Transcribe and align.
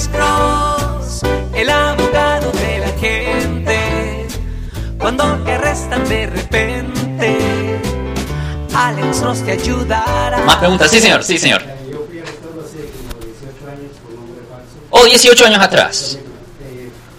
Alex 0.00 0.08
Cross, 0.08 1.20
el 1.54 1.68
abogado 1.68 2.50
de 2.52 2.78
la 2.78 2.88
gente. 2.98 4.26
Cuando 4.98 5.24
te 5.44 5.52
arrestan 5.52 6.08
de 6.08 6.26
repente, 6.26 7.38
Alex 8.74 9.20
Cross 9.20 9.44
te 9.44 9.52
ayudará. 9.52 10.38
Más 10.38 10.56
preguntas, 10.56 10.90
sí 10.90 11.00
señor, 11.00 11.22
sí 11.22 11.36
señor. 11.36 11.62
Yo 11.90 12.06
fui 12.08 12.18
arrestado 12.18 12.62
hace 12.62 12.78
como 12.78 13.26
18 13.26 13.68
años 13.68 13.92
por 14.02 14.12
nombre 14.14 14.42
falso. 14.48 14.72
Oh, 14.88 15.04
18 15.04 15.44
años 15.46 15.60
atrás. 15.62 16.18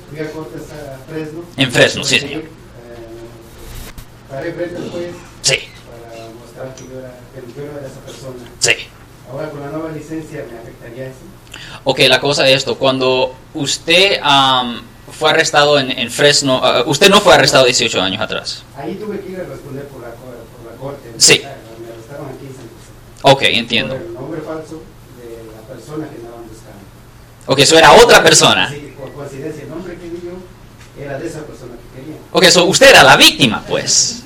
Fui 0.10 0.20
a 0.20 0.32
cortes 0.32 0.62
a 0.72 1.12
Fresno. 1.12 1.44
En 1.58 1.72
Fresno, 1.72 2.04
sí, 2.04 2.20
señor. 2.20 2.44
Paré 4.28 4.54
frente 4.54 4.78
al 4.78 4.90
juez 4.90 5.12
Sí, 5.44 5.58
para 5.86 6.30
mostrar 6.30 6.74
que 6.76 6.84
yo 6.92 7.00
era, 7.00 7.14
yo 7.56 7.62
era 7.64 7.88
esa 7.88 8.00
persona. 8.00 8.50
sí. 8.60 8.72
Ahora 9.32 9.50
con 9.50 9.62
la 9.62 9.68
nueva 9.68 9.92
licencia 9.92 10.44
me 10.52 10.58
afectaría 10.60 11.06
eso. 11.06 11.20
Ok, 11.84 12.00
la 12.08 12.20
cosa 12.20 12.48
es 12.48 12.58
esto, 12.58 12.78
cuando 12.78 13.34
usted 13.56 14.20
am, 14.22 14.82
fue 15.12 15.32
arrestado 15.32 15.80
en, 15.80 15.90
en 15.92 16.12
Fresno, 16.12 16.62
ah, 16.64 16.84
usted 16.86 17.10
no 17.10 17.20
fue 17.22 17.34
arrestado 17.34 17.66
18 17.66 18.02
años 18.02 18.22
atrás. 18.22 18.64
Ahí 18.78 18.96
tuve 18.96 19.20
que 19.20 19.32
ir 19.32 19.40
a 19.40 19.44
responder 19.46 19.86
por 19.88 20.02
la, 20.02 20.10
por 20.10 20.72
la 20.72 20.78
corte. 20.80 21.10
Sí. 21.18 21.42
Me 21.42 21.48
arrestaron 21.94 22.28
aquí 22.28 22.46
en 22.46 22.54
San 22.54 22.66
José. 22.66 23.34
Ok, 23.34 23.42
entiendo. 23.58 23.96
Por 23.96 24.06
el 24.06 24.14
nombre 24.14 24.42
falso 24.42 24.82
de 25.18 25.44
la 25.56 25.62
persona 25.74 26.08
que 26.08 26.18
andaban 26.18 26.48
buscando. 26.48 26.80
Ok, 27.48 27.60
eso 27.60 27.78
era 27.78 27.94
otra 27.94 28.24
persona. 28.24 28.70
Sí, 28.70 28.94
por 28.98 29.12
coincidencia, 29.14 29.64
el 29.64 29.70
nombre 29.70 29.96
que 29.96 30.08
vi 30.08 30.22
yo 30.24 31.04
era 31.04 31.18
de 31.18 31.28
esa 31.28 31.40
persona 31.40 31.74
que 31.74 32.00
quería. 32.00 32.18
Ok, 32.32 32.46
so 32.46 32.66
usted 32.66 32.90
era 32.90 33.04
la 33.04 33.18
víctima, 33.18 33.64
pues. 33.68 34.22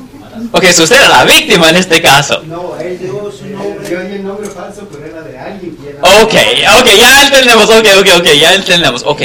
Ok, 0.52 0.66
so 0.66 0.84
usted 0.84 0.98
era 0.98 1.08
la 1.08 1.24
víctima 1.24 1.70
en 1.70 1.78
este 1.78 2.02
caso. 2.02 2.44
No, 2.44 2.78
él 2.78 3.00
dio 3.00 3.32
su 3.32 3.46
nombre. 3.46 3.90
Yo 3.90 4.02
di 4.02 4.16
el 4.16 4.24
nombre 4.26 4.50
falso, 4.50 4.86
pero 4.92 5.06
era 5.06 5.22
de 5.22 5.38
alguien 5.38 5.78
que 5.78 5.90
era. 5.92 5.95
Ok, 6.22 6.34
ok, 6.80 6.88
ya 7.00 7.24
entendemos, 7.26 7.66
ok, 7.70 7.88
ok, 8.00 8.08
ok, 8.20 8.26
ya 8.40 8.54
entendemos, 8.54 9.04
ok. 9.06 9.22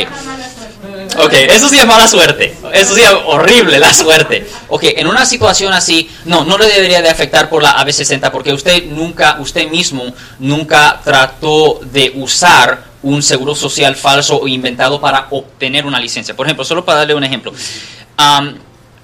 Ok, 1.19 1.33
eso 1.34 1.69
sí 1.69 1.77
es 1.79 1.87
mala 1.87 2.06
suerte, 2.06 2.56
eso 2.72 2.95
sí 2.95 3.00
es 3.03 3.11
horrible 3.27 3.78
la 3.78 3.92
suerte. 3.92 4.47
Ok, 4.69 4.84
en 4.97 5.06
una 5.09 5.27
situación 5.27 5.72
así, 5.72 6.09
no, 6.25 6.45
no 6.45 6.56
le 6.56 6.67
debería 6.67 7.03
de 7.03 7.11
afectar 7.11 7.50
por 7.50 7.62
la 7.62 7.77
AB60 7.77 8.31
porque 8.31 8.53
usted 8.53 8.84
nunca, 8.87 9.37
usted 9.41 9.69
mismo 9.69 10.05
nunca 10.39 11.00
trató 11.05 11.81
de 11.83 12.12
usar 12.14 12.84
un 13.03 13.22
seguro 13.22 13.55
social 13.55 13.97
falso 13.97 14.41
o 14.41 14.47
inventado 14.48 15.00
para 15.00 15.27
obtener 15.31 15.84
una 15.84 15.98
licencia. 15.98 16.34
Por 16.37 16.47
ejemplo, 16.47 16.65
solo 16.65 16.84
para 16.84 17.00
darle 17.00 17.15
un 17.15 17.25
ejemplo. 17.25 17.53
Am, 18.17 18.56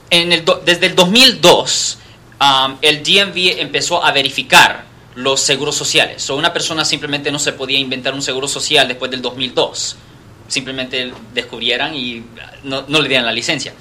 en 0.08 0.32
el 0.32 0.44
do- 0.44 0.62
desde 0.64 0.86
el 0.86 0.94
2002, 0.94 1.98
am, 2.38 2.78
el 2.82 3.02
DMV 3.02 3.60
empezó 3.60 4.02
a 4.04 4.12
verificar 4.12 4.85
los 5.16 5.40
seguros 5.40 5.74
sociales. 5.74 6.28
O 6.30 6.36
una 6.36 6.52
persona 6.52 6.84
simplemente 6.84 7.32
no 7.32 7.38
se 7.38 7.52
podía 7.52 7.78
inventar 7.78 8.14
un 8.14 8.22
seguro 8.22 8.46
social 8.46 8.86
después 8.86 9.10
del 9.10 9.22
2002. 9.22 9.96
Simplemente 10.46 11.12
descubrieran 11.34 11.94
y 11.94 12.24
no, 12.62 12.84
no 12.86 13.00
le 13.00 13.08
dieran 13.08 13.26
la 13.26 13.32
licencia. 13.32 13.74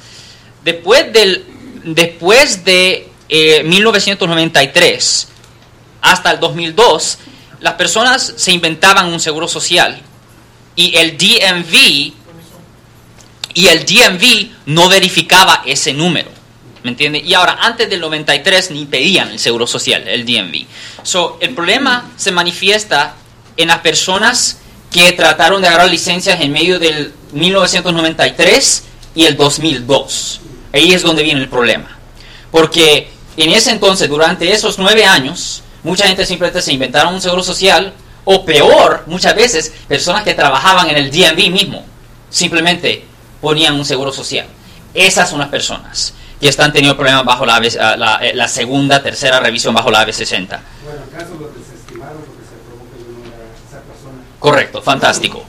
Después, 0.63 1.13
del, 1.13 1.45
después 1.83 2.65
de 2.65 3.09
eh, 3.29 3.63
1993 3.63 5.27
hasta 6.01 6.31
el 6.31 6.39
2002, 6.39 7.17
las 7.59 7.73
personas 7.73 8.33
se 8.37 8.51
inventaban 8.51 9.11
un 9.11 9.19
seguro 9.19 9.47
social 9.47 10.01
y 10.75 10.95
el 10.97 11.17
DMV 11.17 12.13
y 13.53 13.67
el 13.67 13.85
DMV 13.85 14.51
no 14.67 14.89
verificaba 14.89 15.63
ese 15.65 15.93
número. 15.93 16.29
¿Me 16.85 16.91
entiende? 16.91 17.17
Y 17.17 17.33
ahora, 17.33 17.57
antes 17.61 17.89
del 17.89 17.99
93 17.99 18.69
ni 18.69 18.85
pedían 18.85 19.31
el 19.31 19.39
seguro 19.39 19.65
social, 19.65 20.07
el 20.07 20.23
DMV. 20.23 20.67
So, 21.01 21.39
el 21.41 21.55
problema 21.55 22.11
se 22.15 22.31
manifiesta 22.31 23.15
en 23.57 23.69
las 23.69 23.79
personas 23.79 24.59
que 24.91 25.11
trataron 25.13 25.63
de 25.63 25.67
agarrar 25.67 25.89
licencias 25.89 26.39
en 26.41 26.51
medio 26.51 26.77
del 26.77 27.11
1993 27.31 28.83
y 29.15 29.25
el 29.25 29.35
2002. 29.35 30.41
Ahí 30.73 30.93
es 30.93 31.01
donde 31.01 31.23
viene 31.23 31.41
el 31.41 31.49
problema. 31.49 31.97
Porque 32.51 33.09
en 33.35 33.49
ese 33.49 33.71
entonces, 33.71 34.07
durante 34.07 34.53
esos 34.53 34.77
nueve 34.77 35.05
años, 35.05 35.63
mucha 35.81 36.05
gente 36.05 36.23
simplemente 36.23 36.61
se 36.61 36.71
inventaron 36.71 37.15
un 37.15 37.21
seguro 37.21 37.41
social, 37.41 37.95
o 38.25 38.45
peor, 38.45 39.05
muchas 39.07 39.35
veces, 39.35 39.73
personas 39.87 40.21
que 40.21 40.35
trabajaban 40.35 40.87
en 40.91 40.97
el 40.97 41.09
DMV 41.09 41.49
mismo, 41.49 41.83
simplemente 42.29 43.05
ponían 43.41 43.73
un 43.73 43.85
seguro 43.85 44.11
social. 44.11 44.45
Esas 44.93 45.31
son 45.31 45.39
las 45.39 45.49
personas 45.49 46.13
que 46.39 46.47
están 46.49 46.71
teniendo 46.73 46.95
problemas 46.97 47.23
bajo 47.25 47.45
la, 47.45 47.55
ah, 47.57 47.95
la, 47.97 48.17
eh, 48.25 48.33
la 48.35 48.47
segunda, 48.47 49.01
tercera 49.01 49.39
revisión 49.39 49.73
bajo 49.73 49.89
la 49.91 50.05
AB60. 50.05 50.47
Bueno, 50.83 51.01
en 51.03 51.09
caso 51.17 51.35
lo 51.39 51.47
desestimaron 51.49 52.17
porque 52.17 52.43
se 52.43 52.57
probó 52.67 52.83
que 52.91 52.99
no 53.01 53.25
esa 53.67 53.81
persona. 53.81 54.21
Correcto, 54.39 54.81
fantástico. 54.81 55.43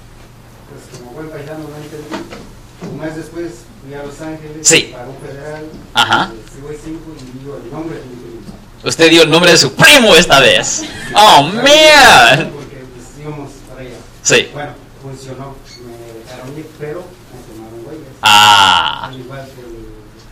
Pues 0.71 0.99
como 1.01 1.13
buen 1.13 1.29
paisano 1.31 1.59
no 1.69 1.77
entendí. 1.77 2.91
Un 2.91 3.01
mes 3.01 3.17
después 3.17 3.53
fui 3.85 3.95
a 3.95 4.03
Los 4.03 4.21
Ángeles 4.21 4.67
Sí. 4.67 4.91
para 4.93 5.09
un 5.09 5.17
federal. 5.19 5.65
Ajá. 5.95 6.31
eh, 6.35 6.41
Freeway 6.53 6.77
5 6.83 7.01
y 7.19 7.39
digo 7.39 7.61
el 7.65 7.71
nombre 7.71 7.99
de 7.99 8.05
mi 8.05 8.15
primo. 8.17 8.41
Usted 8.85 9.11
dio 9.11 9.23
el 9.23 9.31
nombre 9.31 9.51
de 9.51 9.57
su 9.57 9.73
primo 9.75 10.15
esta 10.15 10.39
vez. 10.41 10.85
Oh, 11.15 11.43
man. 11.53 12.53
Porque 12.55 12.85
pues 12.95 13.07
íbamos 13.21 13.51
para 13.69 13.81
allá. 13.81 13.97
Sí. 14.23 14.49
Bueno, 14.53 14.73
funcionó. 15.03 15.57
Me 15.85 16.21
dejaron 16.23 16.57
ir, 16.59 16.67
pero 16.79 17.01
me 17.01 17.55
tomaron 17.55 17.87
huellas. 17.87 18.15
Ah. 18.23 19.07
Al 19.09 19.19
igual 19.19 19.45
que 19.47 19.61
el- 19.61 19.87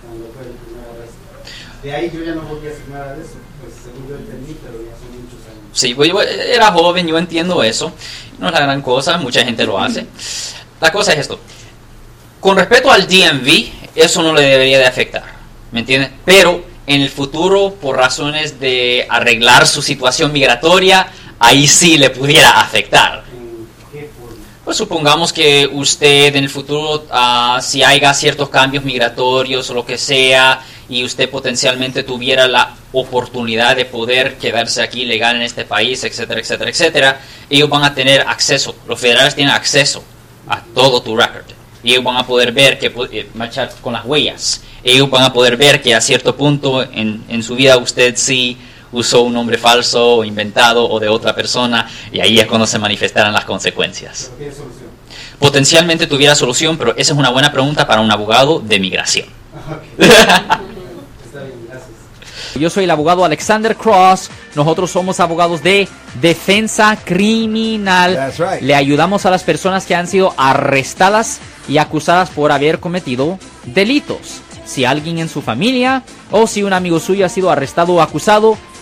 cuando 0.06 0.30
fue 0.32 0.42
el 0.42 0.52
primer 0.52 0.84
arresto. 0.90 1.18
De 1.82 1.94
ahí 1.94 2.10
yo 2.12 2.24
ya 2.24 2.34
no 2.34 2.42
volví 2.42 2.68
a 2.68 2.70
hacer 2.70 2.88
nada 2.88 3.14
de 3.14 3.22
eso. 3.22 3.34
Pues 3.60 3.74
según 3.82 4.08
yo 4.08 4.16
entendí, 4.16 4.56
pero 4.62 4.78
ya 4.78 4.90
muchos 4.90 5.46
años. 5.46 5.64
Sí, 5.72 5.94
pues 5.94 6.10
yo 6.10 6.20
era 6.20 6.72
joven, 6.72 7.06
yo 7.06 7.18
entiendo 7.18 7.62
eso. 7.62 7.92
No 8.38 8.48
es 8.48 8.52
la 8.52 8.60
gran 8.60 8.82
cosa, 8.82 9.18
mucha 9.18 9.44
gente 9.44 9.64
lo 9.64 9.78
hace. 9.78 10.06
La 10.80 10.92
cosa 10.92 11.12
es 11.12 11.20
esto. 11.20 11.38
Con 12.40 12.56
respecto 12.56 12.90
al 12.90 13.06
DMV, 13.06 13.70
eso 13.94 14.22
no 14.22 14.34
le 14.34 14.42
debería 14.42 14.78
de 14.78 14.86
afectar. 14.86 15.24
¿Me 15.72 15.80
entiendes? 15.80 16.10
Pero 16.24 16.64
en 16.86 17.00
el 17.00 17.08
futuro, 17.08 17.74
por 17.80 17.96
razones 17.96 18.60
de 18.60 19.06
arreglar 19.08 19.66
su 19.66 19.80
situación 19.82 20.32
migratoria, 20.32 21.08
ahí 21.38 21.66
sí 21.66 21.96
le 21.96 22.10
pudiera 22.10 22.60
afectar. 22.60 23.23
Pues 24.74 24.88
supongamos 24.88 25.32
que 25.32 25.70
usted 25.72 26.34
en 26.34 26.42
el 26.42 26.50
futuro, 26.50 27.06
ah, 27.12 27.60
si 27.62 27.84
haya 27.84 28.12
ciertos 28.12 28.48
cambios 28.48 28.82
migratorios 28.82 29.70
o 29.70 29.74
lo 29.74 29.86
que 29.86 29.96
sea, 29.96 30.66
y 30.88 31.04
usted 31.04 31.30
potencialmente 31.30 32.02
tuviera 32.02 32.48
la 32.48 32.74
oportunidad 32.90 33.76
de 33.76 33.84
poder 33.84 34.36
quedarse 34.36 34.82
aquí 34.82 35.04
legal 35.04 35.36
en 35.36 35.42
este 35.42 35.64
país, 35.64 36.02
etcétera, 36.02 36.40
etcétera, 36.40 36.70
etcétera, 36.70 37.20
ellos 37.48 37.68
van 37.68 37.84
a 37.84 37.94
tener 37.94 38.22
acceso, 38.22 38.74
los 38.88 38.98
federales 38.98 39.36
tienen 39.36 39.54
acceso 39.54 40.02
a 40.48 40.60
todo 40.74 41.00
tu 41.00 41.16
record. 41.16 41.44
Y 41.84 41.92
ellos 41.92 42.02
van 42.02 42.16
a 42.16 42.26
poder 42.26 42.50
ver 42.50 42.76
que, 42.76 42.92
eh, 43.12 43.28
marchar 43.34 43.72
con 43.80 43.92
las 43.92 44.04
huellas. 44.04 44.60
Ellos 44.82 45.08
van 45.08 45.22
a 45.22 45.32
poder 45.32 45.56
ver 45.56 45.82
que 45.82 45.94
a 45.94 46.00
cierto 46.00 46.34
punto 46.34 46.82
en, 46.82 47.22
en 47.28 47.44
su 47.44 47.54
vida 47.54 47.76
usted 47.76 48.16
sí 48.16 48.58
usó 48.94 49.22
un 49.22 49.34
nombre 49.34 49.58
falso 49.58 50.16
o 50.16 50.24
inventado 50.24 50.88
o 50.88 50.98
de 50.98 51.08
otra 51.08 51.34
persona 51.34 51.88
y 52.12 52.20
ahí 52.20 52.38
es 52.38 52.46
cuando 52.46 52.66
se 52.66 52.78
manifestarán 52.78 53.32
las 53.32 53.44
consecuencias. 53.44 54.30
Potencialmente 55.38 56.06
tuviera 56.06 56.34
solución, 56.34 56.78
pero 56.78 56.92
esa 56.96 57.12
es 57.12 57.18
una 57.18 57.30
buena 57.30 57.52
pregunta 57.52 57.86
para 57.86 58.00
un 58.00 58.10
abogado 58.10 58.60
de 58.60 58.78
migración. 58.80 59.26
Gracias. 59.98 60.74
Yo 62.56 62.70
soy 62.70 62.84
el 62.84 62.90
abogado 62.90 63.24
Alexander 63.24 63.76
Cross. 63.76 64.30
Nosotros 64.54 64.90
somos 64.90 65.18
abogados 65.18 65.62
de 65.62 65.88
defensa 66.20 66.96
criminal. 67.04 68.14
That's 68.14 68.38
right. 68.38 68.62
Le 68.62 68.74
ayudamos 68.74 69.26
a 69.26 69.30
las 69.30 69.42
personas 69.42 69.86
que 69.86 69.94
han 69.94 70.06
sido 70.06 70.34
arrestadas 70.36 71.40
y 71.68 71.78
acusadas 71.78 72.30
por 72.30 72.52
haber 72.52 72.78
cometido 72.78 73.38
delitos. 73.64 74.40
Si 74.64 74.84
alguien 74.84 75.18
en 75.18 75.28
su 75.28 75.42
familia 75.42 76.04
o 76.30 76.46
si 76.46 76.62
un 76.62 76.72
amigo 76.72 77.00
suyo 77.00 77.26
ha 77.26 77.28
sido 77.28 77.50
arrestado 77.50 77.94
o 77.94 78.00
acusado, 78.00 78.56